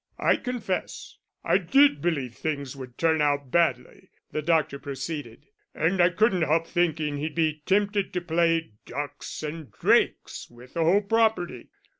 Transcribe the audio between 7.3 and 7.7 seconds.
be